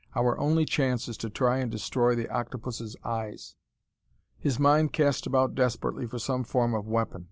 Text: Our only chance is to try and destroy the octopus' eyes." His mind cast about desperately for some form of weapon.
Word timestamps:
Our 0.15 0.35
only 0.39 0.65
chance 0.65 1.07
is 1.07 1.15
to 1.17 1.29
try 1.29 1.59
and 1.59 1.69
destroy 1.69 2.15
the 2.15 2.27
octopus' 2.27 2.95
eyes." 3.03 3.53
His 4.39 4.57
mind 4.57 4.93
cast 4.93 5.27
about 5.27 5.53
desperately 5.53 6.07
for 6.07 6.17
some 6.17 6.43
form 6.43 6.73
of 6.73 6.87
weapon. 6.87 7.19